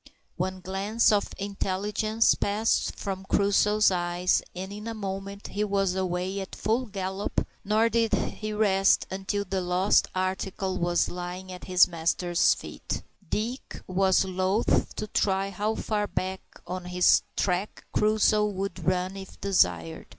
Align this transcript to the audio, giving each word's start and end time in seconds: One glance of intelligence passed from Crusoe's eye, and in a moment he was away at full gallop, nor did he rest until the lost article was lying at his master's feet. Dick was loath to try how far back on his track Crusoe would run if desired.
One 0.35 0.61
glance 0.61 1.11
of 1.11 1.29
intelligence 1.37 2.33
passed 2.33 2.95
from 2.95 3.23
Crusoe's 3.25 3.91
eye, 3.91 4.27
and 4.55 4.73
in 4.73 4.87
a 4.87 4.95
moment 4.95 5.49
he 5.49 5.63
was 5.63 5.93
away 5.93 6.39
at 6.39 6.55
full 6.55 6.87
gallop, 6.87 7.45
nor 7.63 7.87
did 7.87 8.13
he 8.13 8.51
rest 8.51 9.05
until 9.11 9.45
the 9.47 9.61
lost 9.61 10.07
article 10.15 10.79
was 10.79 11.07
lying 11.07 11.51
at 11.51 11.65
his 11.65 11.87
master's 11.87 12.55
feet. 12.55 13.03
Dick 13.29 13.79
was 13.85 14.25
loath 14.25 14.95
to 14.95 15.05
try 15.05 15.51
how 15.51 15.75
far 15.75 16.07
back 16.07 16.41
on 16.65 16.85
his 16.85 17.21
track 17.35 17.85
Crusoe 17.93 18.47
would 18.47 18.83
run 18.83 19.15
if 19.15 19.39
desired. 19.39 20.07